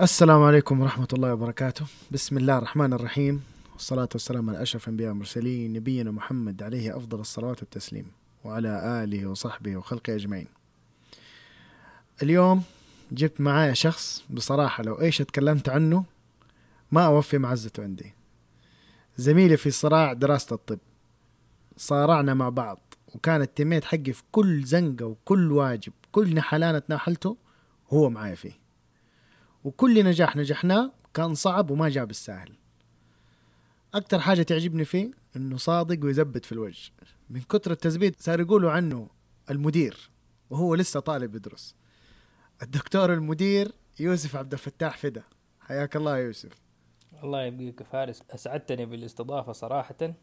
[0.00, 1.86] السلام عليكم ورحمة الله وبركاته.
[2.10, 3.44] بسم الله الرحمن الرحيم.
[3.72, 8.06] والصلاة والسلام على أشرف الأنبياء والمرسلين نبينا محمد عليه أفضل الصلوات والتسليم
[8.44, 10.46] وعلى آله وصحبه وخلقه أجمعين.
[12.22, 12.62] اليوم
[13.12, 16.04] جبت معايا شخص بصراحة لو إيش اتكلمت عنه
[16.92, 18.14] ما أوفي معزته عندي.
[19.16, 20.78] زميلي في صراع دراسة الطب.
[21.76, 22.80] صارعنا مع بعض
[23.14, 25.92] وكان التيميت حقي في كل زنقة وكل واجب.
[26.12, 27.36] كل نحلانة تناحلته
[27.90, 28.65] هو معايا فيه.
[29.66, 32.52] وكل نجاح نجحناه كان صعب وما جاب الساهل.
[33.94, 36.92] أكتر حاجة تعجبني فيه إنه صادق ويزبط في الوجه.
[37.30, 39.08] من كتر التزبيط صار يقولوا عنه
[39.50, 40.10] المدير
[40.50, 41.74] وهو لسه طالب يدرس.
[42.62, 45.22] الدكتور المدير يوسف عبد الفتاح فدا.
[45.60, 46.52] حياك الله يا يوسف.
[47.22, 48.22] الله يبقيك فارس.
[48.30, 50.14] أسعدتني بالاستضافة صراحة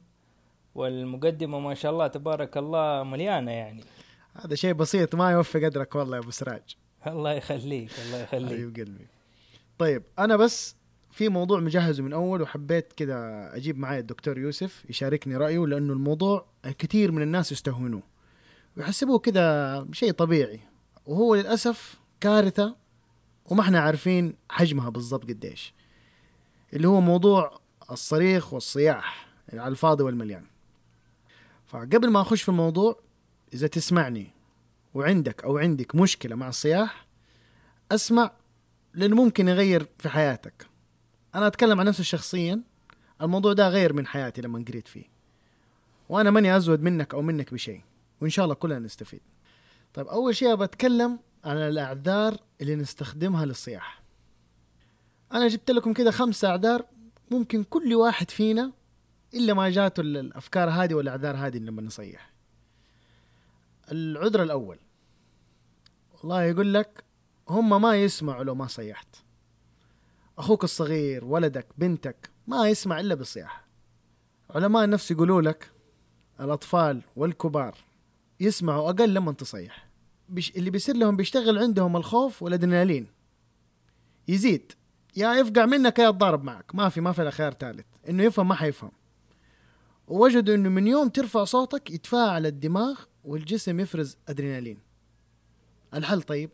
[0.75, 3.83] والمقدمة ما شاء الله تبارك الله مليانة يعني.
[4.33, 6.77] هذا شيء بسيط ما يوفي قدرك والله يا أبو سراج.
[7.07, 8.51] الله يخليك الله يخليك.
[8.51, 9.12] حبيب قلبي.
[9.77, 10.75] طيب أنا بس
[11.11, 16.45] في موضوع مجهزه من أول وحبيت كذا أجيب معي الدكتور يوسف يشاركني رأيه لأنه الموضوع
[16.79, 18.03] كثير من الناس يستهونوه
[18.77, 20.59] ويحسبوه كذا شيء طبيعي
[21.05, 22.75] وهو للأسف كارثة
[23.45, 25.73] وما إحنا عارفين حجمها بالضبط قديش.
[26.73, 27.59] اللي هو موضوع
[27.91, 30.45] الصريخ والصياح على الفاضي والمليان.
[31.65, 32.99] فقبل ما أخش في الموضوع
[33.53, 34.31] إذا تسمعني
[34.93, 37.05] وعندك أو عندك مشكلة مع الصياح
[37.91, 38.31] أسمع
[38.93, 40.67] لأنه ممكن يغير في حياتك.
[41.35, 42.61] أنا أتكلم عن نفسي شخصيا
[43.21, 45.05] الموضوع ده غير من حياتي لما قريت فيه.
[46.09, 47.81] وأنا ماني أزود منك أو منك بشيء
[48.21, 49.21] وإن شاء الله كلنا نستفيد.
[49.93, 54.03] طيب أول شيء بتكلم عن الأعذار اللي نستخدمها للصياح.
[55.31, 56.85] أنا جبت لكم كده خمسة أعذار
[57.31, 58.71] ممكن كل واحد فينا
[59.33, 62.33] إلا ما جاته الأفكار هذه والأعذار هذه لما نصيح.
[63.91, 64.79] العذر الأول.
[66.13, 67.03] والله يقول لك
[67.53, 69.07] هم ما يسمعوا لو ما صيحت.
[70.37, 73.65] أخوك الصغير ولدك بنتك ما يسمع إلا بالصياح
[74.49, 75.71] علماء النفس يقولوا لك
[76.39, 77.75] الأطفال والكبار
[78.39, 79.87] يسمعوا أقل لما تصيح
[80.29, 83.07] بش اللي بيصير لهم بيشتغل عندهم الخوف والأدرينالين.
[84.27, 84.71] يزيد.
[85.15, 86.75] يا يفقع منك يا يتضارب معك.
[86.75, 88.91] ما في ما في خيار ثالث إنه يفهم ما حيفهم.
[90.07, 94.79] ووجدوا إنه من يوم ترفع صوتك يتفاعل الدماغ والجسم يفرز أدرينالين.
[95.93, 96.49] الحل طيب؟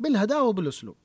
[0.00, 0.96] بالهداوة وبالأسلوب.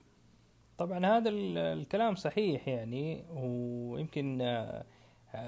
[0.78, 4.86] طبعا هذا الكلام صحيح يعني ويمكن آه،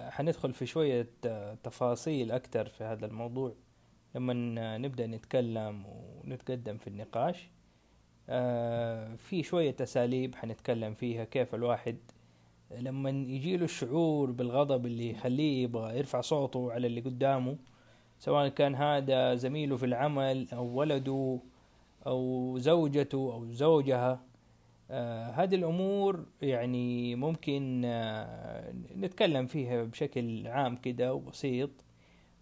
[0.10, 3.54] حندخل في شوية آه، تفاصيل أكثر في هذا الموضوع
[4.16, 7.50] لما نبدأ نتكلم ونتقدم في النقاش.
[8.30, 11.98] آه، في شوية أساليب حنتكلم فيها كيف الواحد
[12.72, 17.58] لما يجيله الشعور بالغضب اللي يخليه يبغى يرفع صوته على اللي قدامه
[18.20, 21.40] سواء كان هذا زميله في العمل أو ولده
[22.06, 24.24] أو زوجته أو زوجها
[24.92, 31.70] آه هذه الأمور يعني ممكن آه نتكلم فيها بشكل عام كده وبسيط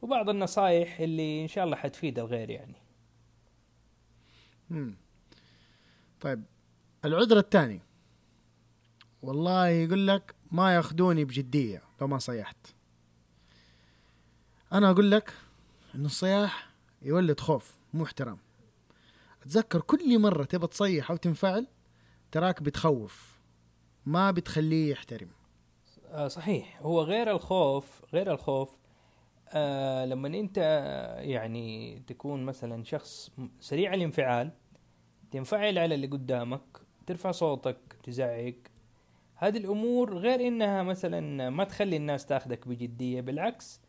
[0.01, 2.75] وبعض النصائح اللي إن شاء الله حتفيد الغير يعني.
[6.21, 6.43] طيب
[7.05, 7.81] العذر الثاني.
[9.21, 12.57] والله يقول لك ما ياخذوني بجدية لو ما صيحت.
[14.73, 15.33] أنا أقول لك
[15.95, 16.69] إن الصياح
[17.01, 18.37] يولد خوف مو احترام.
[19.45, 21.67] اتذكر كل مرة تبى تصيح أو تنفعل
[22.31, 23.39] تراك بتخوف
[24.05, 25.29] ما بتخليه يحترم.
[26.07, 26.79] آه صحيح.
[26.81, 28.77] هو غير الخوف غير الخوف
[29.49, 30.57] آه لما أنت
[31.19, 34.51] يعني تكون مثلا شخص سريع الانفعال
[35.31, 38.55] تنفعل على اللي قدامك ترفع صوتك تزعق
[39.35, 43.81] هذه الأمور غير إنها مثلا ما تخلي الناس تاخذك بجدية بالعكس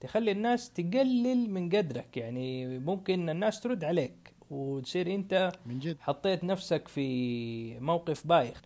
[0.00, 2.16] تخلي الناس تقلل من قدرك.
[2.16, 4.37] يعني ممكن الناس ترد عليك.
[4.50, 5.96] وتصير انت من جد.
[6.00, 8.62] حطيت نفسك في موقف بايخ.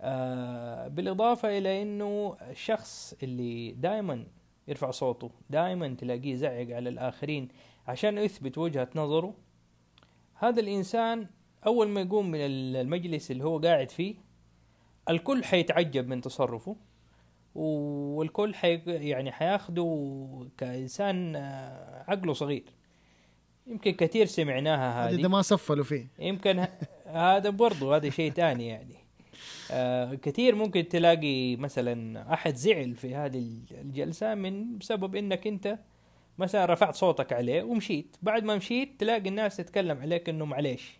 [0.00, 4.26] آه بالإضافة إلى إنه الشخص اللي دائما
[4.68, 7.48] يرفع صوته دائما تلاقيه يزعق على الآخرين
[7.88, 9.34] عشان يثبت وجهة نظره
[10.34, 11.26] هذا الإنسان
[11.66, 14.14] أول ما يقوم من المجلس اللي هو قاعد فيه
[15.10, 16.76] الكل حيتعجب من تصرفه
[17.54, 22.64] والكل حي يعني حياخده كإنسان آه، عقله صغير.
[23.66, 26.08] يمكن كثير سمعناها هذه هذا ما سفلوا فيه.
[26.18, 26.66] يمكن
[27.06, 28.94] هذا برضو هذا شيء تاني يعني.
[29.70, 35.78] آه كثير ممكن تلاقي مثلا أحد زعل في هذه الجلسة من بسبب إنك أنت
[36.38, 38.16] مثلا رفعت صوتك عليه ومشيت.
[38.22, 40.98] بعد ما مشيت تلاقي الناس تتكلم عليك إنه معليش.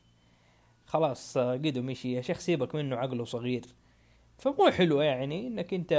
[0.87, 2.13] خلاص آه، قدو مشي.
[2.13, 3.65] يا شيخ سيبك منه عقله صغير.
[4.39, 5.93] فمو حلو يعني إنك أنت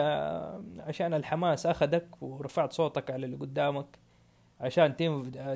[0.80, 4.03] عشان الحماس أخذك ورفعت صوتك على اللي قدامك.
[4.64, 4.96] عشان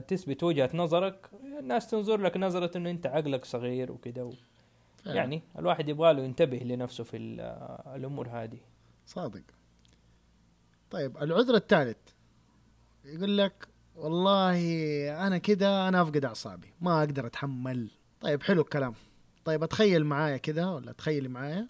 [0.08, 4.32] تثبت وجهة نظرك الناس تنظر لك نظرة إنه أنت عقلك صغير وكده
[5.04, 5.16] فعلا.
[5.16, 7.40] يعني الواحد يبغى له ينتبه لنفسه في ال-
[7.96, 8.60] الأمور هذه.
[9.06, 9.42] صادق.
[10.92, 11.98] طيب العذر الثالث.
[13.06, 14.58] يقول لك والله
[15.28, 17.92] أنا كده أنا أفقد أعصابي ما أقدر أتحمل.
[18.22, 18.94] طيب حلو الكلام.
[19.46, 21.68] طيب أتخيل معايا كده ولا تخيلي معايا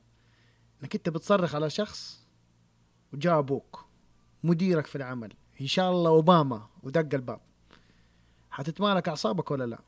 [0.84, 2.28] إنك أنت بتصرخ على شخص
[3.14, 3.86] وجاء أبوك
[4.44, 5.34] مديرك في العمل.
[5.62, 7.40] إن شاء الله أوباما ودق الباب.
[8.52, 9.80] حتتمالك أعصابك ولا لا؟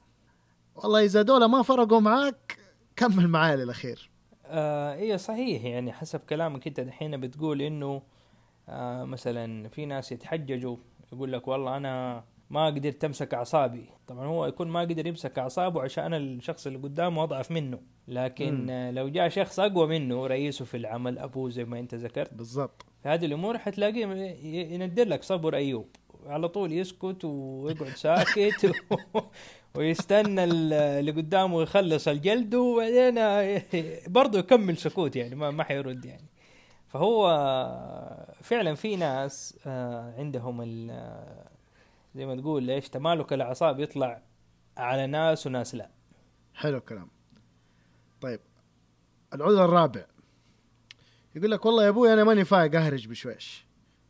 [0.76, 2.58] والله إذا دول ما فرقوا معاك
[2.96, 4.10] كمل معايا للأخير.
[4.46, 5.64] آه إيه صحيح.
[5.66, 8.02] يعني حسب كلامك أنت دحين بتقول إنه
[8.70, 10.78] آه مثلا في ناس يتحججوا
[11.14, 13.86] يقول لك والله أنا ما قدرت امسك أعصابي.
[14.08, 17.80] طبعا هو يكون ما قدر يمسك أعصابه عشان الشخص اللي قدامه اضعف منه.
[18.08, 18.96] لكن مم.
[18.96, 22.34] لو جاء شخص أقوى منه رئيسه في العمل أبوه زي ما أنت ذكرت.
[22.34, 22.86] بالضبط.
[23.04, 24.06] هذه الأمور حتلاقيه
[24.74, 25.88] يندر لك صبر أيوب.
[26.26, 28.66] على طول يسكت ويقعد ساكت
[29.16, 29.20] و...
[29.76, 33.16] ويستنى ال- اللي قدامه يخلص الجلد وبعدين
[34.08, 36.26] برضه يكمل سكوت يعني ما ما حيرد يعني.
[36.88, 37.28] فهو
[38.42, 41.49] فعلا في ناس آه، عندهم ال-
[42.20, 44.22] زي ما تقول إيش تمالك الأعصاب يطلع
[44.78, 45.90] على ناس وناس لا.
[46.54, 47.10] حلو الكلام.
[48.22, 48.40] طيب
[49.34, 50.06] العذر الرابع.
[51.36, 53.66] يقول لك والله يا أبوي أنا ماني فايق أهرج بشويش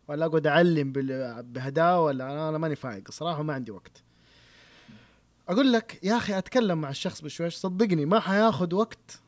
[0.08, 0.92] ولا أقعد أعلم
[1.42, 4.04] بهداوة ولا أنا ماني فايق صراحة ما عندي وقت.
[5.50, 9.22] أقول لك يا أخي أتكلم مع الشخص بشويش صدقني ما حياخذ وقت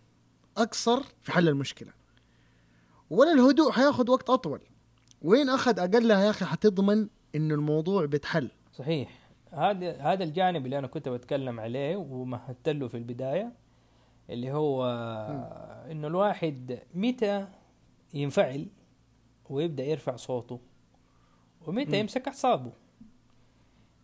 [0.57, 1.93] أقصر في حل المشكلة.
[3.09, 4.61] ولا الهدوء حياخذ وقت أطول.
[5.21, 9.09] وين أخذ أقلها يا أخي حتضمن انه الموضوع بيتحل؟ صحيح.
[9.51, 13.51] هذا هذا الجانب اللي أنا كنت بتكلم عليه ومهدت له في البداية
[14.29, 14.85] اللي هو
[15.91, 17.47] إنه الواحد متى
[18.13, 18.67] ينفعل
[19.49, 20.59] ويبدأ يرفع صوته
[21.67, 21.95] ومتى مم.
[21.95, 22.71] يمسك أعصابه.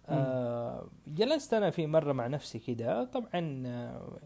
[0.05, 3.03] آه جلست أنا في مرة مع نفسي كده.
[3.03, 4.19] طبعا آه،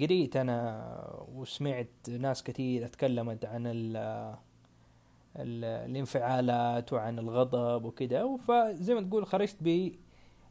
[0.00, 3.66] قريت أنا وسمعت ناس كثير أتكلمت عن
[5.38, 8.36] الانفعالات وعن الغضب وكده.
[8.36, 9.56] فزي ما تقول خرجت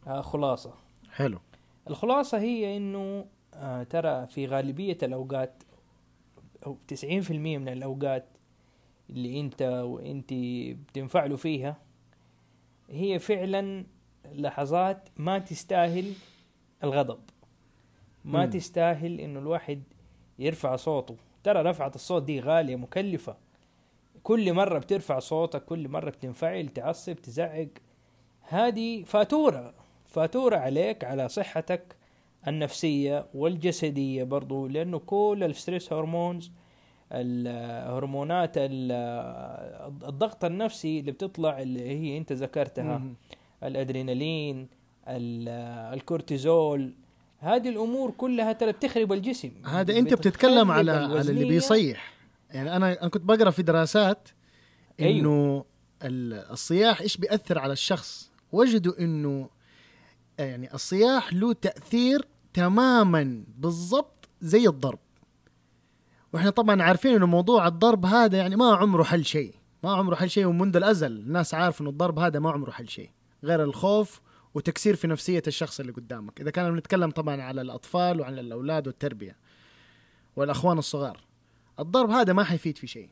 [0.05, 0.73] بخلاصة
[1.11, 1.39] حلو.
[1.89, 5.63] الخلاصة هي إنه آه، ترى في غالبية الأوقات
[6.65, 8.25] أو 90% من الأوقات
[9.09, 10.33] اللي أنت وأنت
[10.89, 11.77] بتنفعلوا فيها
[12.89, 13.85] هي فعلا
[14.33, 16.13] لحظات ما تستاهل
[16.83, 17.19] الغضب.
[18.25, 18.51] ما مم.
[18.51, 19.83] تستاهل إنه الواحد
[20.39, 21.15] يرفع صوته.
[21.43, 23.37] ترى رفعة الصوت دي غالية مكلفة.
[24.25, 27.67] كل مرة بترفع صوتك كل مرة بتنفعل تعصب تزعق.
[28.41, 29.73] هذه فاتورة
[30.05, 31.95] فاتورة عليك على صحتك
[32.47, 36.51] النفسية والجسدية برضو لأنه كل ال stress hormones
[37.11, 38.91] الهرمونات ال-
[40.07, 43.01] الضغط النفسي اللي بتطلع اللي هي أنت ذكرتها.
[43.63, 44.67] الأدرينالين
[45.07, 45.49] ال-
[45.93, 46.93] الكورتيزول.
[47.39, 49.51] هذه الأمور كلها ترى بتخرب الجسم.
[49.65, 51.45] هذا أنت بتتكلم على على اللي.
[51.45, 52.14] بيصيح.
[52.49, 54.29] يعني أنا أنا كنت بقرأ في دراسات
[54.99, 55.19] أيوه.
[55.19, 55.65] إنه
[56.03, 59.49] ال- الصياح إيش بيأثر على الشخص؟ وجدوا إنه
[60.39, 64.99] يعني الصياح له تأثير تماما بالضبط زي الضرب.
[66.33, 69.55] وإحنا طبعا عارفين إنه موضوع الضرب هذا يعني ما عمره حل شيء.
[69.83, 73.09] ما عمره حل شيء ومنذ الأزل الناس عارف إنه الضرب هذا ما عمره حل شيء.
[73.43, 74.21] غير الخوف
[74.53, 76.41] وتكسير في نفسية الشخص اللي قدامك.
[76.41, 79.37] إذا كان بنتكلم طبعا على الأطفال وعلى الأولاد والتربية
[80.35, 81.24] والأخوان الصغار.
[81.79, 83.09] الضرب هذا ما حيفيد في شيء.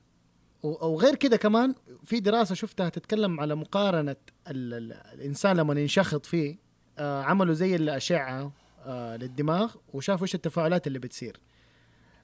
[0.63, 4.15] وغير كده كمان في دراسة شفتها تتكلم على مقارنة
[4.47, 6.57] ال ال الإنسان لما ينشخط فيه
[6.97, 8.51] آه عملوا زي الأشعة
[8.85, 11.39] آه للدماغ وشافوا إيش التفاعلات اللي بتصير.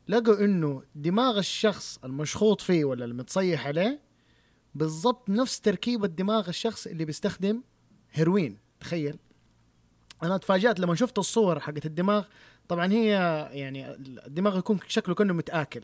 [0.08, 4.00] لقوا إنه دماغ الشخص المشخوط فيه ولا المتصيح عليه
[4.76, 7.62] بالضبط نفس تركيبة دماغ الشخص اللي بيستخدم
[8.12, 8.58] هيروين.
[8.80, 9.18] تخيل.
[10.24, 12.26] أنا تفاجأت لما شفت الصور حقت الدماغ.
[12.68, 13.10] طبعا هي
[13.52, 15.82] يعني الدماغ يكون شكله كأنه متآكل.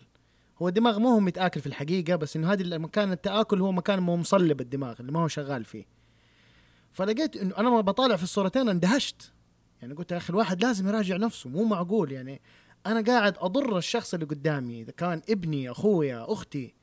[0.61, 4.17] هو الدماغ ما هو متآكل في الحقيقة بس إنه هذا المكان التآكل هو مكان مو
[4.17, 5.85] مصلب الدماغ اللي ما هو شغال فيه.
[6.93, 9.31] فلقيت إنه أنا لما بطالع في الصورتين اندهشت.
[9.81, 12.11] يعني قلت يا أخي الواحد لازم يراجع نفسه مو معقول.
[12.11, 12.41] يعني
[12.85, 16.75] أنا قاعد أضر الشخص اللي قدامي إذا كان ابني أخويا أختي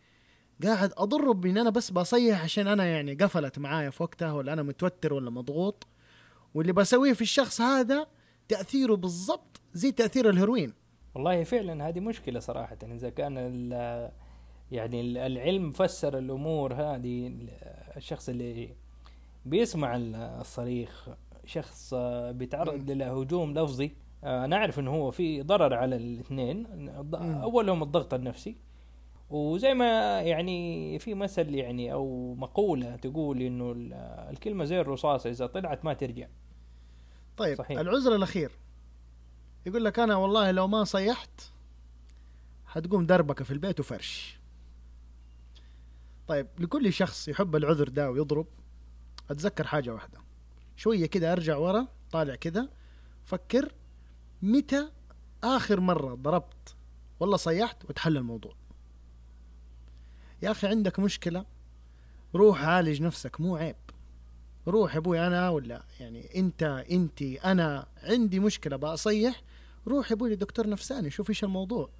[0.65, 4.63] قاعد اضره بان أنا بس بصيح عشان أنا يعني قفلت معايا في وقتها ولا أنا
[4.63, 5.87] متوتر ولا مضغوط.
[6.55, 8.07] واللي بسويه في الشخص هذا
[8.49, 10.82] تأثيره بالضبط زي تأثير الهيروين.
[11.15, 12.77] والله فعلا هذه مشكلة صراحة.
[12.83, 14.11] إذا كان ال-
[14.73, 17.49] يعني ال- العلم فسر الأمور هذه ال-
[17.97, 18.69] الشخص اللي
[19.47, 21.09] بيسمع ال- الصريخ
[21.45, 21.95] شخص
[22.31, 23.93] بيتعرض لهجوم لفظي
[24.25, 26.67] آه، نعرف إنه هو في ضرر على الاثنين.
[27.43, 28.57] أولهم الضغط النفسي.
[29.31, 33.93] وزي ما يعني في مثل يعني أو مقولة تقول إنه ال-
[34.31, 36.27] الكلمة زي الرصاصة إذا طلعت ما ترجع.
[37.37, 37.79] طيب صحيح.
[37.79, 38.51] العذر الأخير.
[39.67, 41.41] يقول لك أنا والله لو ما صيحت
[42.67, 44.39] حتقوم دربكة في البيت وفرش.
[46.29, 48.47] طيب لكل شخص يحب العذر ده ويضرب.
[49.31, 50.19] أتذكر حاجة واحدة.
[50.77, 52.71] شوية كده أرجع ورا طالع كده.
[53.25, 53.73] فكر
[54.43, 54.89] متى
[55.45, 56.75] آخر مرة ضربت؟
[57.21, 58.55] والله صيحت وتحل الموضوع.
[60.43, 61.45] يا أخي عندك مشكلة؟
[62.35, 63.77] روح عالج نفسك مو عيب.
[64.69, 69.43] روح يا أبوي أنا ولا يعني أنت انت أنا عندي مشكلة بصيح
[69.89, 71.91] روح يا أبوي لدكتور نفساني شوف إيش الموضوع.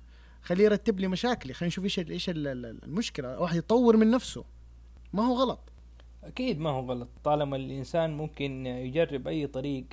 [0.43, 3.41] خليه يرتب لي مشاكلي خلينا نشوف إيش إيش المشكلة.
[3.41, 4.45] واحد يطور من نفسه.
[5.13, 5.61] ما هو غلط.
[6.25, 7.09] أكيد ما هو غلط.
[7.25, 9.85] طالما الإنسان ممكن يجرب أي طريق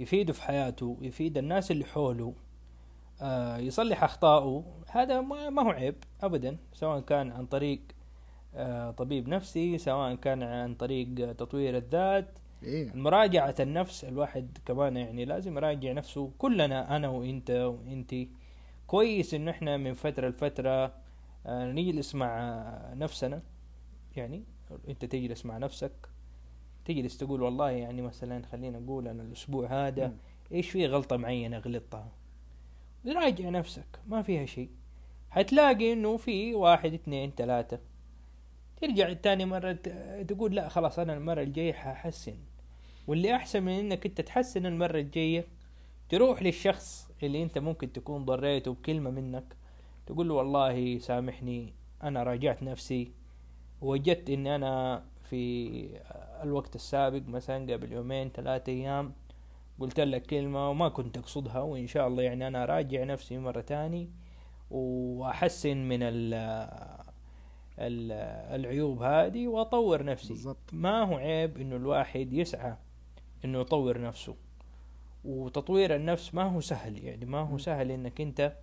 [0.00, 2.34] يفيده في حياته يفيد الناس اللي حوله
[3.20, 6.56] آه يصلح أخطائه هذا ما هو عيب ابدا.
[6.72, 7.80] سواء كان عن طريق
[8.54, 12.28] آه طبيب نفسي سواء كان عن طريق تطوير الذات
[12.66, 16.30] إيه؟ مراجعة النفس الواحد كمان يعني لازم يراجع نفسه.
[16.38, 18.28] كلنا أنا وإنت وإنتي.
[18.86, 20.94] كويس انه إحنا من فترة لفترة
[21.46, 22.62] آه نجلس مع
[22.94, 23.42] نفسنا.
[24.16, 24.44] يعني
[24.88, 25.92] إنت تجلس مع نفسك.
[26.84, 30.12] تجلس تقول والله يعني مثلا خلينا نقول أنا الأسبوع هذا
[30.52, 32.12] إيش في غلطة معينة غلطتها؟
[33.06, 34.70] راجع نفسك ما فيها شيء.
[35.30, 37.78] حتلاقي إنه في واحد اثنين ثلاثة.
[38.80, 39.72] ترجع الثاني مرة
[40.28, 42.36] تقول لا خلاص أنا المرة الجاية ححسن.
[43.06, 45.46] واللي أحسن من إنك أنت تحسن المرة الجاية
[46.08, 49.56] تروح للشخص اللي أنت ممكن تكون ضريته بكلمة منك
[50.06, 51.72] تقول له والله سامحني
[52.02, 53.12] أنا راجعت نفسي
[53.80, 55.70] وجدت إن أنا في
[56.42, 59.12] الوقت السابق مثلا قبل يومين ثلاثة أيام
[59.80, 64.10] قلت لك كلمة وما كنت اقصدها وإن شاء الله يعني أنا راجع نفسي مرة تاني
[64.70, 66.34] وأحسن من ال
[68.54, 70.72] العيوب هذه وأطور نفسي بالضبط.
[70.72, 72.76] ما هو عيب إنه الواحد يسعى
[73.46, 74.34] إنه يطور نفسه.
[75.24, 78.56] وتطوير النفس ما هو سهل يعني ما هو سهل إنك أنت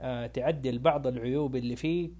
[0.00, 2.12] آه تعدل بعض العيوب اللي فيك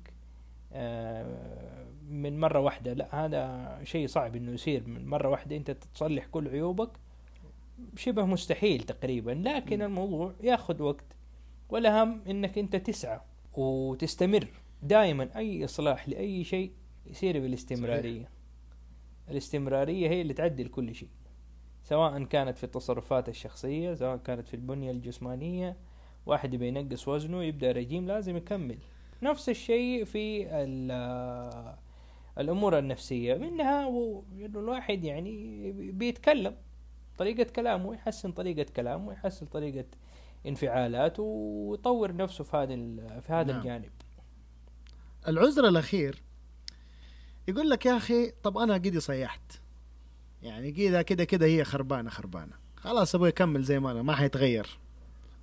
[0.72, 2.92] آه من مرة واحدة.
[2.92, 4.86] لا هذا شيء صعب إنه يصير.
[4.86, 6.90] من مرة واحدة أنت تصلح كل عيوبك
[7.96, 9.30] شبه مستحيل تقريبا.
[9.30, 9.82] لكن م.
[9.82, 11.04] الموضوع ياخذ وقت
[11.68, 13.20] والأهم إنك أنت تسعى
[13.56, 14.48] وتستمر.
[14.82, 16.72] دائما أي إصلاح لأي شيء
[17.06, 18.22] يصير بالاستمرارية.
[18.22, 18.28] صحيح.
[19.30, 21.08] الاستمرارية هي اللي تعدل كل شيء.
[21.84, 25.76] سواء كانت في التصرفات الشخصية سواء كانت في البنية الجسمانية.
[26.26, 28.78] واحد يبي ينقص وزنه يبدأ رجيم لازم يكمل.
[29.22, 30.46] نفس الشيء في
[32.38, 33.34] الأمور النفسية.
[33.34, 36.56] منها إنه الواحد يعني بيتكلم
[37.18, 39.84] طريقة كلامه يحسن طريقة كلامه يحسن طريقة
[40.46, 42.76] انفعالاته ويطور نفسه في هذا
[43.20, 43.60] في هذا نعم.
[43.60, 43.92] الجانب.
[45.28, 46.22] العذر الأخير
[47.48, 49.61] يقول لك يا أخي طب أنا قدي صيحت.
[50.42, 52.52] يعني كذا كذا كذا هي خربانة خربانة.
[52.76, 54.66] خلاص أبوي كمل زي ما أنا ما حيتغير.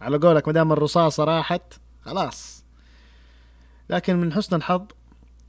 [0.01, 2.65] على قولك ما دام الرصاصة راحت خلاص.
[3.89, 4.87] لكن من حسن الحظ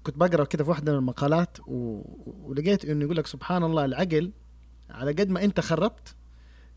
[0.02, 2.02] كنت بقرأ كده في واحدة من المقالات و...
[2.24, 4.32] ولقيت إنه يقول لك سبحان الله العقل
[4.90, 6.14] على قد ما أنت خربت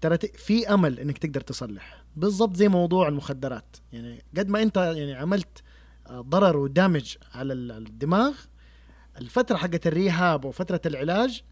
[0.01, 2.03] ترى في أمل إنك تقدر تصلح.
[2.15, 3.77] بالضبط زي موضوع المخدرات.
[3.91, 5.63] يعني قد ما أنت يعني عملت
[6.11, 8.33] ضرر ودامج على الدماغ
[9.17, 11.43] الفترة حقت الريهاب وفترة العلاج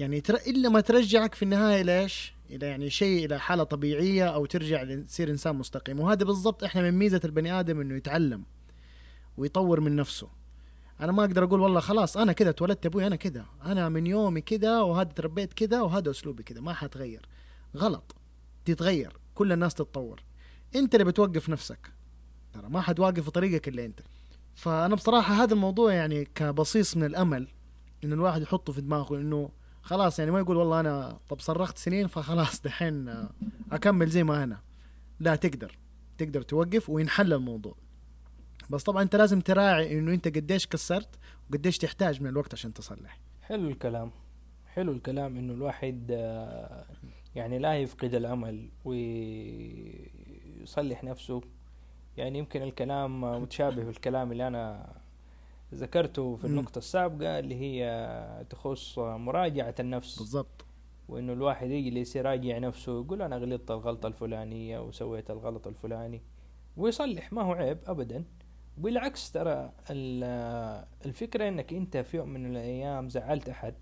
[0.00, 4.46] يعني ترى إلا ما ترجعك في النهاية ليش؟ إلى يعني شيء إلى حالة طبيعية أو
[4.46, 6.00] ترجع تصير إنسان مستقيم.
[6.00, 8.44] وهذا بالضبط إحنا من ميزة البني آدم إنه يتعلم
[9.36, 10.28] ويطور من نفسه.
[11.00, 13.46] أنا ما أقدر أقول والله خلاص أنا كذا اتولدت أبوي أنا كذا.
[13.64, 16.60] أنا من يومي كذا وهذا تربيت كذا وهذا أسلوبي كذا.
[16.60, 17.28] ما حتغير.
[17.76, 18.16] غلط.
[18.64, 19.16] تتغير.
[19.34, 20.22] كل الناس تتطور.
[20.76, 21.92] أنت اللي بتوقف نفسك.
[22.52, 24.00] ترى ما حد واقف في طريقك إلا أنت.
[24.54, 27.48] فأنا بصراحة هذا الموضوع يعني كبصيص من الأمل
[28.04, 29.50] إنه الواحد يحطه في دماغه إنه
[29.82, 33.28] خلاص يعني ما يقول والله أنا طب صرخت سنين فخلاص دحين
[33.72, 34.60] أكمل زي ما أنا.
[35.20, 35.78] لا تقدر.
[36.18, 37.74] تقدر توقف وينحل الموضوع.
[38.70, 41.18] بس طبعا أنت لازم تراعي إنه أنت قديش كسرت
[41.50, 43.18] وقديش تحتاج من الوقت عشان تصلح.
[43.42, 44.10] حلو الكلام.
[44.66, 46.10] حلو الكلام إنه الواحد
[47.34, 48.68] يعني لا يفقد الأمل
[50.64, 51.40] ويصلح نفسه.
[52.16, 54.92] يعني يمكن الكلام متشابه بالكلام اللي أنا
[55.74, 60.18] ذكرته في النقطة السابقة اللي هي تخص مراجعة النفس.
[60.18, 60.64] بالضبط.
[61.08, 66.22] وإنه الواحد يجلس يراجع نفسه يقول أنا غلطت الغلطة الفلانية وسويت الغلط الفلاني.
[66.76, 68.24] ويصلح ما هو عيب أبدا.
[68.78, 69.72] بالعكس ترى
[71.06, 73.74] الفكرة إنك أنت في يوم من الأيام زعلت أحد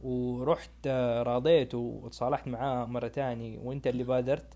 [0.00, 0.86] ورحت
[1.22, 4.54] راضيته وتصالحت معاه مرة تاني وأنت اللي بادرت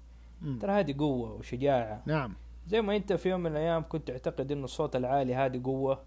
[0.61, 2.03] ترى هذه قوة وشجاعة.
[2.07, 2.35] نعم.
[2.69, 6.03] زي ما أنت في يوم من الأيام كنت تعتقد إنه الصوت العالي هذه قوة.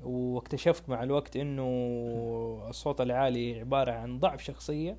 [0.00, 1.64] واكتشفت مع الوقت إنه
[2.68, 4.96] الصوت العالي عبارة عن ضعف شخصية.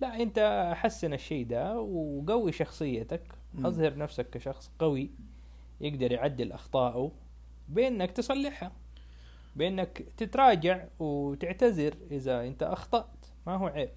[0.00, 3.22] لا أنت حسن الشيء ده وقوي شخصيتك.
[3.64, 5.10] أظهر نفسك كشخص قوي
[5.80, 7.12] يقدر يعدل أخطائه
[7.68, 8.72] بأنك تصلحها
[9.56, 13.26] بأنك تتراجع وتعتذر إذا أنت أخطأت.
[13.46, 13.90] ما هو عيب.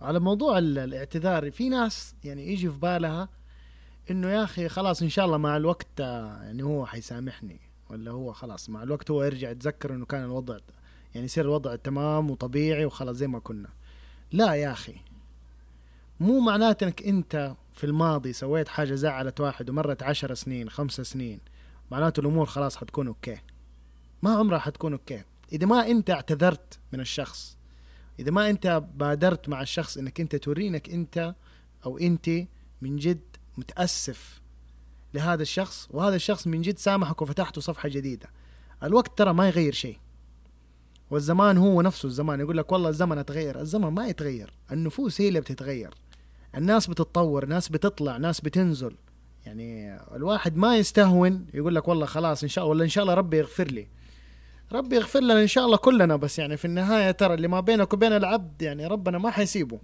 [0.00, 3.28] على موضوع ال- الاعتذار في ناس يعني يجي في بالها
[4.10, 7.60] إنه يا أخي خلاص إن شاء الله مع الوقت آه، يعني هو حيسامحني.
[7.90, 10.58] ولا هو خلاص مع الوقت هو يرجع يتذكر إنه كان الوضع
[11.14, 13.68] يعني يصير الوضع تمام وطبيعي وخلاص زي ما كنا.
[14.32, 14.94] لا يا أخي.
[16.20, 21.40] مو معناته إنك أنت في الماضي سويت حاجة زعلت واحد ومرت عشر سنين خمسة سنين.
[21.90, 23.38] معناته الأمور خلاص حتكون okay.
[24.22, 25.22] ما عمرها حتكون okay.
[25.52, 27.56] إذا ما أنت اعتذرت من الشخص
[28.18, 31.34] إذا ما أنت بادرت مع الشخص إنك أنت توريه إنك أنت
[31.86, 32.30] أو أنت
[32.82, 33.20] من جد
[33.58, 34.39] متأسف
[35.14, 38.28] لهذا الشخص وهذا الشخص من جد سامحك وفتحته صفحة جديدة.
[38.82, 39.98] الوقت ترى ما يغير شيء.
[41.10, 45.40] والزمان هو نفسه الزمان يقول لك والله الزمن أتغير الزمن ما يتغير النفوس هي اللي
[45.40, 45.94] بتتغير.
[46.56, 48.96] الناس بتتطور ناس بتطلع ناس بتنزل.
[49.46, 53.14] يعني الواحد ما يستهون يقول لك والله خلاص إن شاء الله ولا إن شاء الله
[53.14, 53.86] ربي يغفر لي.
[54.72, 57.92] ربي يغفر لنا إن شاء الله كلنا بس يعني في النهاية ترى اللي ما بينك
[57.92, 59.80] وبين العبد يعني ربنا ما حيسيبه.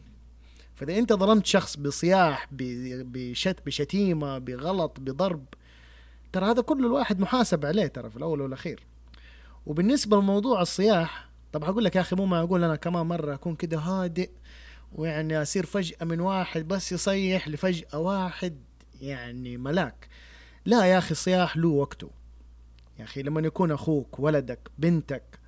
[0.76, 5.44] فإذا أنت ظلمت شخص بصياح بشت بشتيمة بغلط بضرب
[6.32, 8.80] ترى هذا كله الواحد محاسب عليه ترى في الأول والأخير.
[9.66, 13.54] وبالنسبة لموضوع الصياح طب أقول لك يا أخي مو ما أقول أنا كمان مرة أكون
[13.54, 14.30] كده هادئ
[14.92, 18.56] ويعني أصير فجأة من واحد بس يصيح لفجأة واحد
[19.00, 20.08] يعني ملاك.
[20.64, 22.10] لا يا أخي الصياح له وقته.
[22.98, 25.38] يا أخي لما يكون أخوك ولدك بنتك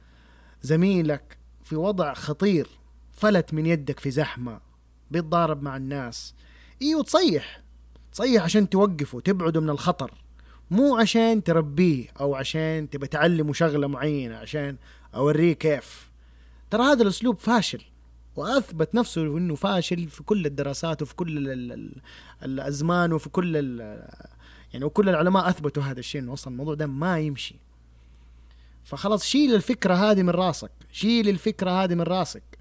[0.63, 2.69] زميلك في وضع خطير
[3.13, 4.61] فلت من يدك في زحمة
[5.11, 6.35] بيتضارب مع الناس.
[6.83, 7.63] إيوه تصيح
[8.13, 10.15] تصيح عشان توقفه تبعده من الخطر.
[10.71, 14.77] مو عشان تربيه أو عشان تبى تعلمه شغلة معينة عشان
[15.15, 16.11] أوريه كيف.
[16.71, 17.83] ترى هذا الأسلوب فاشل
[18.37, 22.03] وأثبت نفسه إنه فاشل في كل الدراسات وفي كل ال ال ال
[22.43, 23.81] الأزمان وفي كل ال
[24.73, 27.57] يعني وكل العلماء أثبتوا هذا الشيء إنه أصلا الموضوع ده ما يمشي.
[28.85, 32.59] فخلاص شيل الفكرة هذه من راسك شيل الفكرة هذه من راسك.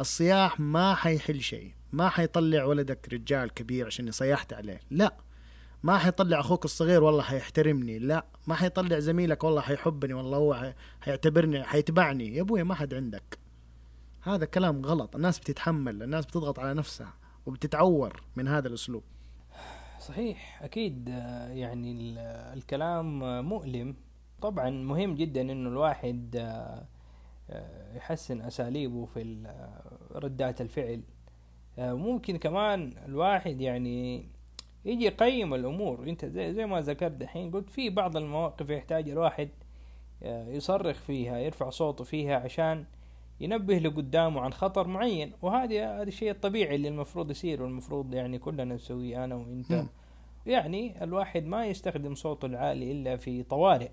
[0.00, 1.72] الصياح ما حيحل شيء.
[1.94, 4.80] ما حيطلع ولدك رجال كبير عشان صيحت عليه.
[4.90, 5.14] لا.
[5.82, 7.98] ما حيطلع أخوك الصغير والله حيحترمني.
[7.98, 8.24] لا.
[8.46, 12.36] ما حيطلع زميلك والله حيحبني والله هو حي- حيعتبرني حيتبعني.
[12.36, 13.38] يا ابويا ما حد عندك.
[14.22, 15.16] هذا كلام غلط.
[15.16, 17.14] الناس بتتحمل الناس بتضغط على نفسها
[17.46, 19.02] وبتتعور من هذا الأسلوب.
[20.00, 20.62] صحيح.
[20.62, 22.18] أكيد آه، يعني ال-
[22.58, 23.96] الكلام مؤلم.
[24.42, 26.86] طبعا مهم جدا إنه الواحد آه،
[27.50, 29.46] آه، يحسن أساليبه في
[30.14, 31.02] ردات الفعل.
[31.78, 34.26] ممكن كمان الواحد يعني
[34.84, 36.08] يجي يقيم الأمور.
[36.08, 39.48] انت زي, زي ما ذكرت دحين قلت في بعض المواقف يحتاج الواحد
[40.22, 42.84] آه، يصرخ فيها يرفع صوته فيها عشان
[43.40, 45.32] ينبه لقدامه عن خطر معين.
[45.42, 49.72] وهذا هذا الشيء الطبيعي اللي المفروض يصير والمفروض يعني كلنا نسويه أنا وإنت.
[49.72, 49.88] مم.
[50.46, 53.90] يعني الواحد ما يستخدم صوته العالي إلا في طوارئ.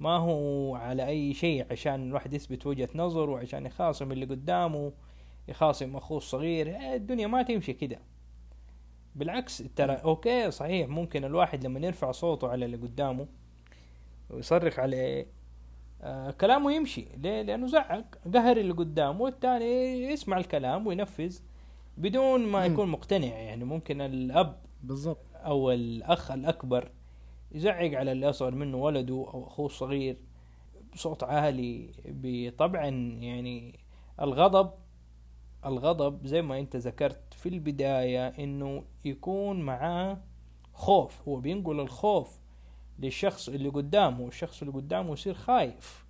[0.00, 4.92] ما هو على أي شيء عشان الواحد يثبت وجهة نظر وعشان يخاصم اللي قدامه
[5.48, 7.98] يخاصم أخوه الصغير الدنيا ما تمشي كده.
[9.14, 13.26] بالعكس ترى أوكي صحيح ممكن الواحد لما يرفع صوته على اللي قدامه
[14.30, 15.26] ويصرخ عليه
[16.02, 17.06] آه كلامه يمشي.
[17.16, 18.04] ليه؟ لأنه زعق
[18.34, 21.38] قهر اللي قدامه والثاني يسمع الكلام وينفذ
[21.96, 22.66] بدون ما.
[22.66, 23.26] يكون مقتنع.
[23.26, 25.26] يعني ممكن الأب بالضبط.
[25.34, 26.90] أو الأخ الأكبر
[27.52, 30.16] يزعق على اللي أصغر منه ولده أو أخوه الصغير
[30.92, 31.90] بصوت عالي
[32.58, 32.88] طبعا
[33.20, 33.78] يعني
[34.20, 34.70] الغضب.
[35.66, 40.18] الغضب زي ما انت ذكرت في البداية انه يكون معاه
[40.72, 41.28] خوف.
[41.28, 42.40] هو بينقل الخوف
[42.98, 46.04] للشخص اللي قدامه والشخص اللي قدامه يصير خايف.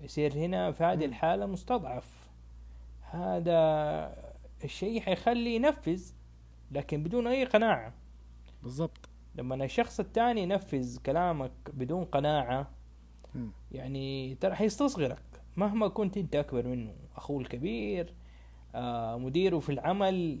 [0.00, 1.04] يصير هنا في هذه.
[1.04, 2.28] الحالة مستضعف.
[3.00, 3.58] هذا
[4.64, 6.12] الشيء حيخليه ينفذ
[6.70, 7.94] لكن بدون أي قناعة.
[8.62, 9.08] بالضبط.
[9.34, 12.70] لما الشخص الثاني ينفذ كلامك بدون قناعة.
[13.72, 15.22] يعني ترى حيستصغرك.
[15.56, 18.14] مهما كنت انت أكبر منه أخوه الكبير
[19.18, 20.40] مديره في العمل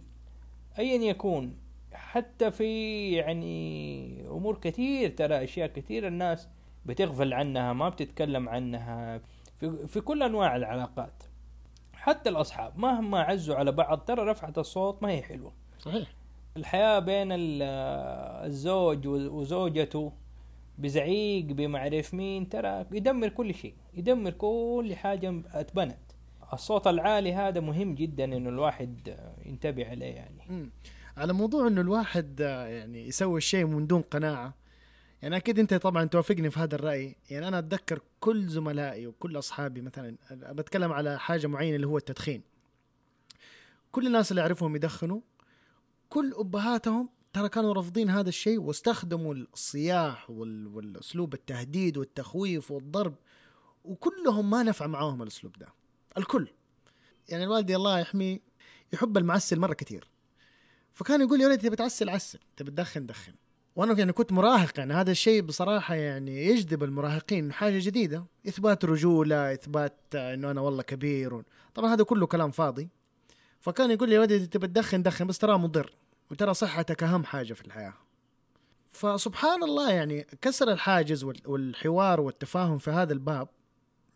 [0.78, 1.56] ايا يكون.
[1.92, 6.48] حتى في يعني أمور كثير ترى أشياء كثير الناس
[6.86, 9.20] بتغفل عنها ما بتتكلم عنها
[9.56, 11.22] في, في كل أنواع العلاقات.
[11.92, 15.52] حتى الأصحاب مهما عزوا على بعض ترى رفعة الصوت ما هي حلوة.
[15.78, 16.08] صحيح.
[16.56, 17.62] الحياة بين ال-
[18.46, 20.12] الزوج وزوجته
[20.78, 25.98] بزعيق بمعرف مين ترى يدمر كل شيء يدمر كل حاجة اتبنت
[26.52, 30.46] الصوت العالي هذا مهم جدا إنه الواحد ينتبه عليه يعني.
[30.48, 30.70] مم.
[31.16, 34.54] على موضوع إنه الواحد آه، يعني يسوي الشيء من دون قناعة
[35.22, 37.16] يعني أكيد أنت طبعا توافقني في هذا الرأي.
[37.30, 42.42] يعني أنا أتذكر كل زملائي وكل أصحابي مثلا بتكلم على حاجة معينة اللي هو التدخين.
[43.92, 45.20] كل الناس اللي أعرفهم يدخنوا
[46.08, 50.66] كل أبهاتهم ترى كانوا رافضين هذا الشيء واستخدموا الصياح وال...
[50.66, 53.14] والأسلوب التهديد والتخويف والضرب
[53.84, 55.68] وكلهم ما نفع معاهم الأسلوب ده.
[56.18, 56.48] الكل.
[57.28, 58.40] يعني الوالدي الله يحميه
[58.92, 60.08] يحب المعسل مرة كثير.
[60.92, 63.32] فكان يقول يا ريت تبي تعسل عسل تبي تدخن دخن.
[63.76, 68.24] وأنا يعني كنت مراهق يعني هذا الشيء بصراحة يعني يجذب المراهقين حاجة جديدة.
[68.48, 71.42] إثبات رجولة إثبات إنه أنا والله كبير.
[71.74, 72.88] طبعا هذا كله كلام فاضي.
[73.60, 75.94] فكان يقول لي يا ولدي تبي تدخن دخن بس ترى مضر.
[76.30, 77.94] وترى صحتك أهم حاجة في الحياة.
[78.92, 83.48] فسبحان الله يعني كسر الحاجز والحوار والتفاهم في هذا الباب.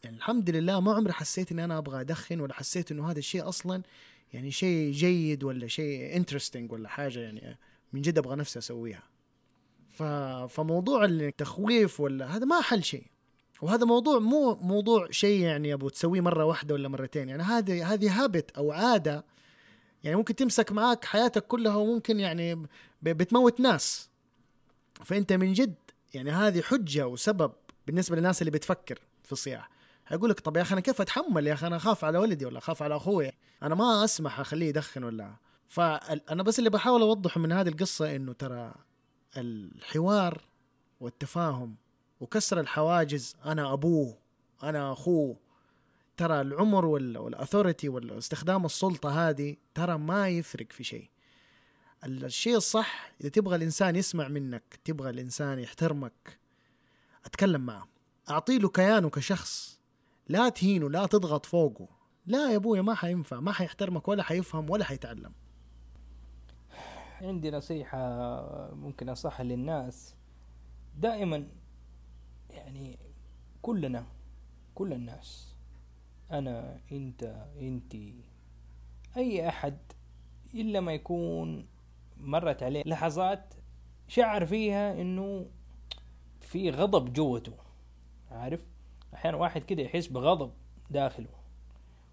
[0.04, 3.48] يعني الحمد لله ما عمري حسيت إني أنا أبغى أدخن ولا حسيت إنه هذا الشيء
[3.48, 3.82] أصلا
[4.32, 7.58] يعني شيء جيد ولا شيء انترستنج ولا حاجة يعني
[7.92, 9.02] من جد أبغى نفسي أسويها.
[9.88, 10.02] ف...
[10.52, 13.06] فموضوع التخويف ولا هذا ما حل شيء.
[13.62, 17.28] وهذا موضوع مو موضوع شيء يعني أبو تسويه مرة واحدة ولا مرتين.
[17.28, 19.24] يعني هذه هذه هابت أو عادة
[20.04, 22.66] يعني ممكن تمسك معاك حياتك كلها وممكن يعني
[23.02, 24.10] بتموت ناس.
[25.04, 25.74] فأنت من جد
[26.14, 27.52] يعني هذه حجة وسبب
[27.86, 29.71] بالنسبة للناس اللي بتفكر في الصياح.
[30.12, 32.58] هيقول لك طب يا أخي أنا كيف أتحمل يا أخي؟ أنا أخاف على ولدي ولا
[32.58, 35.36] أخاف على أخوي؟ أنا ما أسمح أخليه يدخن ولا.
[35.68, 38.74] فانا بس اللي بحاول أوضحه من هذه القصة إنه ترى
[39.36, 40.40] الحوار
[41.00, 41.76] والتفاهم
[42.20, 44.18] وكسر الحواجز أنا أبوه
[44.62, 45.36] أنا أخوه
[46.16, 51.08] ترى العمر والاثوريتي واستخدام السلطة هذه ترى ما يفرق في شيء.
[52.04, 56.38] الشيء الصح إذا تبغى الإنسان يسمع منك تبغى الإنسان يحترمك
[57.24, 57.88] أتكلم معه.
[58.30, 59.81] أعطي له كيانه كشخص.
[60.28, 61.88] لا تهينه لا تضغط فوقه.
[62.26, 65.32] لا يا أبويا ما حينفع ما حيحترمك ولا حيفهم ولا حيتعلم.
[67.20, 67.98] عندي نصيحة
[68.74, 70.14] ممكن أصحها للناس.
[70.98, 71.48] دائما
[72.50, 72.98] يعني
[73.62, 74.06] كلنا
[74.74, 75.54] كل الناس
[76.30, 78.24] أنا أنت أنتي
[79.16, 79.78] أي أحد
[80.54, 81.66] إلا ما يكون
[82.16, 83.54] مرت عليه لحظات
[84.08, 85.46] شعر فيها إنه
[86.40, 87.56] في غضب جوته.
[88.30, 88.71] عارف؟
[89.14, 90.52] أحيانا واحد كده يحس بغضب
[90.90, 91.28] داخله.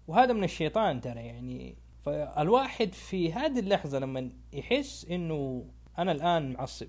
[0.08, 1.76] وهذا من الشيطان ترى يعني.
[2.02, 5.64] فالواحد في هذه اللحظة لما يحس إنه
[5.98, 6.88] أنا الآن معصب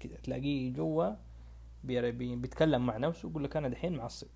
[0.00, 1.10] كده تلاقيه جوا
[1.84, 4.26] بيتكلم مع نفسه يقول لك أنا دحين معصب.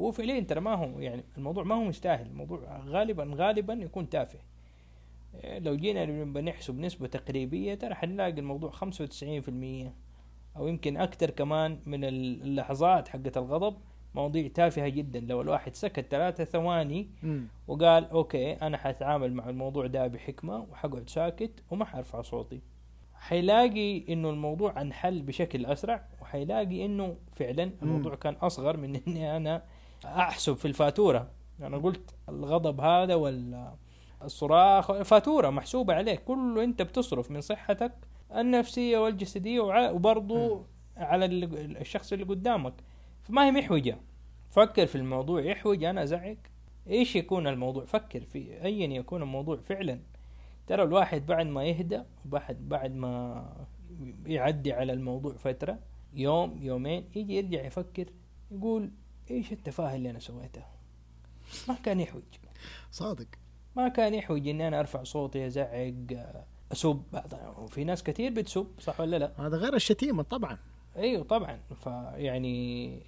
[0.00, 2.26] هو فعليا ترى ما هو يعني الموضوع ما هو مستاهل.
[2.26, 4.38] الموضوع غالبا غالبا يكون تافه.
[5.34, 9.92] إيه، لو جينا بنحسب نسبة تقريبية ترى حنلاقي الموضوع 95%
[10.58, 13.76] أو يمكن أكثر كمان من اللحظات حقت الغضب
[14.14, 17.40] مواضيع تافهة جدا لو الواحد سكت ثلاثة ثواني م.
[17.68, 22.60] وقال أوكي أنا حتعامل مع الموضوع ده بحكمة وحقعد ساكت وما حرفع صوتي
[23.14, 28.16] حيلاقي إنه الموضوع انحل بشكل أسرع وحيلاقي إنه فعلا الموضوع م.
[28.16, 29.62] كان أصغر من إني أنا
[30.04, 31.30] أحسب في الفاتورة
[31.62, 33.74] أنا قلت الغضب هذا ولا
[34.24, 37.92] الصراخ فاتوره محسوبة عليك كله أنت بتصرف من صحتك
[38.34, 39.60] النفسية والجسدية
[39.90, 40.64] وبرضو
[40.96, 41.24] على
[41.80, 42.74] الشخص اللي قدامك.
[43.22, 43.98] فما هي محوجة.
[44.50, 45.42] فكر في الموضوع.
[45.42, 46.36] يحوج أنا ازعق
[46.88, 50.00] إيش يكون الموضوع؟ فكر في ايا يكون الموضوع فعلا؟
[50.66, 53.66] ترى الواحد بعد ما يهدى بعد بعد ما
[54.26, 55.78] يعدي على الموضوع فترة
[56.14, 58.06] يوم يومين يجي يرجع يفكر
[58.50, 58.90] يقول
[59.30, 60.70] إيش التفاهة اللي أنا سويتها؟
[61.68, 62.22] ما كان يحوج.
[62.90, 63.26] صادق.
[63.76, 65.92] ما كان يحوج إني أنا أرفع صوتي ازعق
[66.72, 67.02] اسب
[67.58, 70.58] وفي ناس كثير بتسب صح ولا لا؟ هذا غير الشتيمة طبعا.
[70.96, 71.60] أيوه طبعا.
[71.84, 73.02] فيعني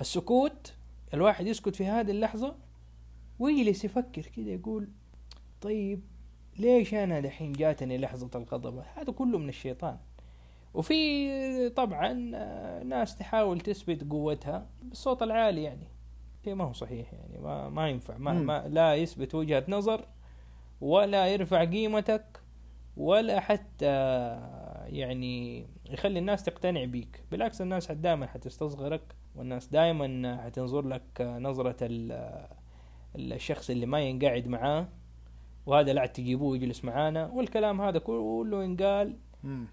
[0.00, 0.72] السكوت
[1.14, 2.56] الواحد يسكت في هذه اللحظة
[3.38, 4.88] ويجلس يفكر كذا يقول
[5.60, 6.00] طيب
[6.58, 9.98] ليش أنا دحين جاتني لحظة الغضب؟ هذا كله من الشيطان.
[10.74, 12.12] وفي طبعا
[12.82, 15.88] ناس تحاول تثبت قوتها بالصوت العالي يعني.
[16.44, 18.18] شيء ما هو صحيح يعني ما, ما ينفع.
[18.18, 20.08] ما, ما لا يثبت وجهة نظر
[20.80, 22.40] ولا يرفع قيمتك
[22.96, 23.86] ولا حتى
[24.86, 27.24] يعني يخلي الناس تقتنع بيك.
[27.30, 31.76] بالعكس الناس دائما حتستصغرك والناس دائما حتنظر لك نظرة
[33.16, 34.88] الشخص اللي ما ينقعد معاه
[35.66, 37.26] وهذا لا تجيبوه يجلس معانا.
[37.26, 39.16] والكلام هذا كله ينقال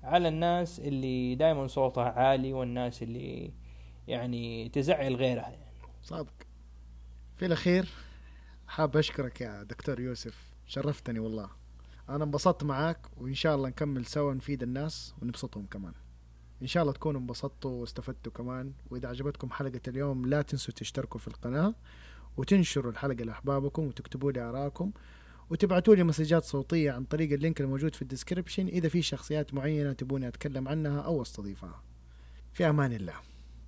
[0.03, 3.53] على الناس اللي دائما صوتها عالي والناس اللي
[4.07, 5.73] يعني تزعل غيرها يعني.
[6.01, 6.33] صادق.
[7.37, 7.89] في الأخير
[8.67, 10.53] حاب أشكرك يا دكتور يوسف.
[10.65, 11.62] شرفتني والله.
[12.09, 15.93] أنا انبسطت معاك وإن شاء الله نكمل سوا نفيد الناس ونبسطهم كمان.
[16.61, 18.73] إن شاء الله تكونوا انبسطتوا واستفدتوا كمان.
[18.91, 21.75] وإذا عجبتكم حلقة اليوم لا تنسوا تشتركوا في القناة
[22.37, 24.91] وتنشروا الحلقة لأحبابكم وتكتبوا لي آراءكم
[25.49, 28.67] وتبعتوا لي مسجات صوتية عن طريق ال link الموجود في ال description.
[28.67, 31.83] إذا في شخصيات معينة تبوني أتكلم عنها أو أستضيفها.
[32.53, 33.32] في أمان الله.